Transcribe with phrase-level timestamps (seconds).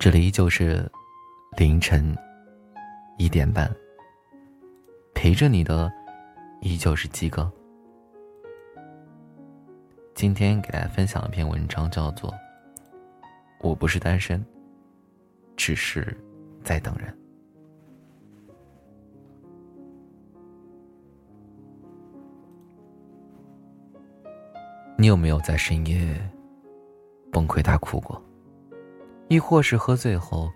[0.00, 0.90] 这里依旧是
[1.58, 2.16] 凌晨
[3.18, 3.70] 一点半，
[5.14, 5.92] 陪着你的
[6.62, 7.52] 依旧是鸡哥。
[10.14, 12.30] 今天给大家分享一篇文章，叫做
[13.60, 14.42] 《我不是单身，
[15.54, 16.16] 只是
[16.64, 17.14] 在等人》。
[24.96, 26.18] 你有没有在深夜
[27.30, 28.18] 崩溃大哭过？
[29.30, 30.52] 亦或是喝醉后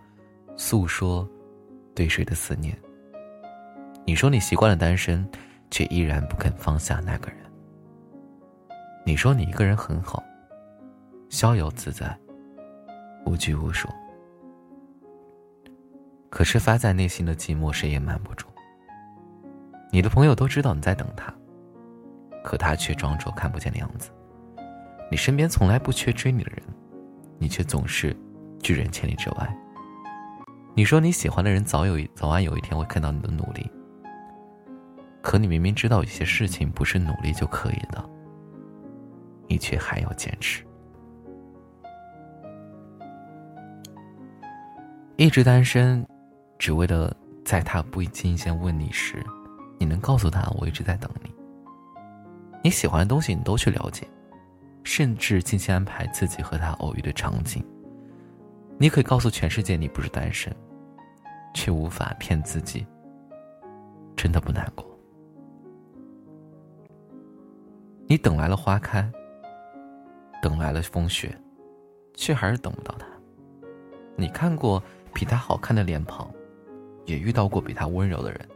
[0.57, 1.29] 诉说
[1.95, 2.77] 对谁的思念？
[4.05, 5.25] 你说你习惯了单身，
[5.71, 7.39] 却依然不肯放下那个人。
[9.07, 10.21] 你说你一个人很好，
[11.29, 12.19] 逍遥自在，
[13.25, 13.89] 无拘无束。
[16.29, 18.49] 可是发在内心的寂寞，谁也瞒不住。
[19.93, 21.33] 你的朋友都知道你在等他，
[22.43, 24.11] 可他却装作看不见的样子。
[25.13, 26.65] 你身边从来不缺追你的人，
[27.39, 28.17] 你却总是
[28.65, 29.57] 拒人千里之外。
[30.75, 33.71] 你说你喜欢的人早有早晚有一天会看到你的努力，
[35.23, 38.03] 可你明明知道有些事情不是努力就可以的，
[39.47, 40.65] 你却还要坚持。
[45.17, 46.05] 一直单身，
[46.59, 49.25] 只为了在他不经意间问你时，
[49.79, 51.33] 你能告诉他我一直在等你。
[52.65, 54.09] 你喜欢的东西，你都去了解。
[54.83, 57.65] 甚至精心安排自己和他偶遇的场景。
[58.79, 60.55] 你可以告诉全世界你不是单身，
[61.55, 62.87] 却无法骗自己。
[64.17, 64.87] 真的不难过。
[68.07, 69.11] 你等来了花开，
[70.43, 71.37] 等来了风雪，
[72.15, 73.07] 却还是等不到他。
[74.17, 74.83] 你看过
[75.13, 76.31] 比他好看的脸庞，
[77.07, 78.49] 也遇到过比他温柔的人，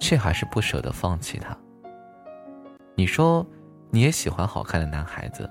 [0.00, 1.56] 却还是不舍得放弃他。
[2.94, 3.46] 你说。
[3.90, 5.48] 你也喜欢好看的男孩子，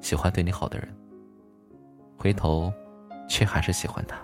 [0.00, 0.92] 喜欢对你好的人。
[2.18, 2.72] 回头，
[3.28, 4.16] 却还是喜欢他。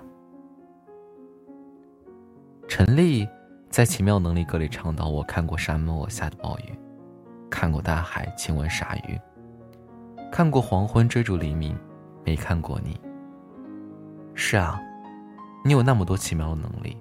[2.69, 3.29] 陈丽
[3.69, 6.79] 在《奇妙能力歌》里唱到：“我看过沙漠下的暴雨，
[7.51, 9.21] 看过大海亲吻鲨鱼，
[10.31, 11.77] 看过黄昏追逐黎明，
[12.25, 13.01] 没看过你。”
[14.35, 14.81] 是啊，
[15.65, 16.97] 你有那么多奇妙的能力，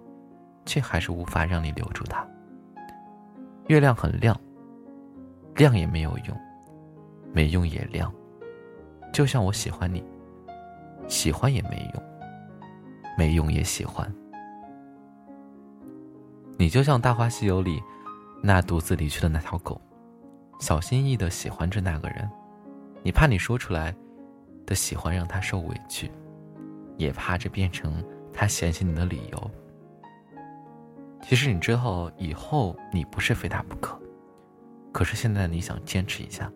[0.66, 2.28] 却还是无法让你留住他。
[3.68, 4.38] 月亮很亮，
[5.56, 6.38] 亮也没有用。
[7.34, 8.14] 没用也亮，
[9.14, 10.04] 就像我喜欢你，
[11.12, 12.04] 喜欢也没用，
[13.18, 14.10] 没用也喜欢。
[16.58, 17.84] 你就像《大话西游》里
[18.42, 19.80] 那独自离去的那条狗，
[20.62, 22.32] 小心翼翼的喜欢着那个人，
[23.04, 23.94] 你怕你说出来
[24.66, 26.10] 的喜欢让他受委屈，
[26.96, 28.02] 也怕这变成
[28.32, 29.52] 他嫌弃你的理由。
[31.22, 34.00] 其实你知道，以后你不是非他不可，
[34.94, 36.50] 可是现在你想坚持一下。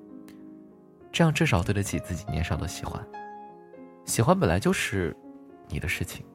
[1.11, 3.05] 这样至少对得起自己年少的喜欢。
[4.05, 5.15] 喜欢本来就是
[5.67, 6.25] 你的事情。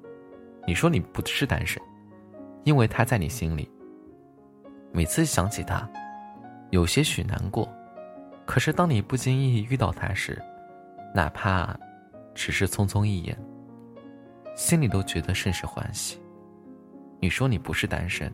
[0.66, 1.80] 你说你不是单身，
[2.64, 3.70] 因为他在你心里。
[4.92, 5.88] 每次想起他，
[6.70, 7.68] 有些许难过。
[8.44, 10.40] 可是当你不经意遇到他时，
[11.14, 11.78] 哪怕
[12.34, 13.38] 只是匆匆一眼，
[14.56, 16.20] 心里都觉得甚是欢喜。
[17.20, 18.32] 你说你不是单身，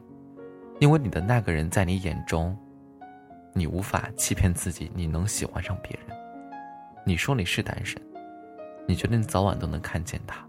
[0.81, 2.57] 因为你的那个人在你眼中，
[3.53, 6.17] 你无法欺骗自己，你能喜欢上别人。
[7.05, 8.01] 你说你是单身，
[8.87, 10.47] 你觉得你早晚都能看见他。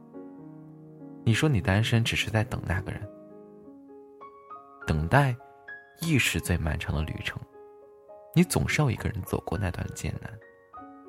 [1.23, 3.01] 你说你单身只是在等那个人，
[4.85, 5.35] 等待
[6.01, 7.39] 亦是最漫长的旅程。
[8.35, 10.31] 你总是要一个人走过那段艰难，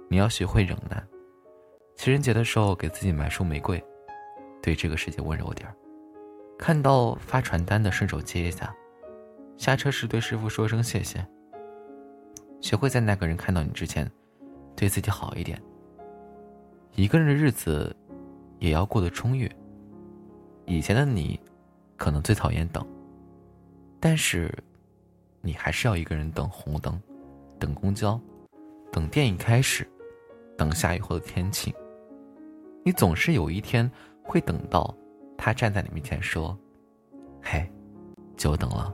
[0.09, 1.03] 你要学会忍耐。
[1.95, 3.83] 情人节的时候给自己买束玫瑰，
[4.63, 5.75] 对这个世界温柔点儿。
[6.59, 8.75] 看到发传单的顺手接一下，
[9.57, 11.25] 下车时对师傅说声谢谢。
[12.61, 14.11] 学会在那个人看到你之前。
[14.75, 15.61] 对自己好一点。
[16.99, 17.95] 一个人的日子，
[18.59, 19.49] 也要过得充裕。
[20.67, 21.39] 以前的你，
[21.97, 22.85] 可能最讨厌等，
[24.01, 24.53] 但是，
[25.41, 27.01] 你还是要一个人等红灯，
[27.57, 28.21] 等公交，
[28.91, 29.89] 等电影开始，
[30.57, 31.73] 等下雨后的天气。
[32.85, 33.89] 你总是有一天
[34.25, 34.93] 会等到
[35.37, 36.59] 他站在你面前说
[37.41, 37.65] ：“嘿，
[38.37, 38.93] 久等了，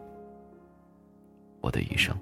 [1.62, 2.14] 我的余生。”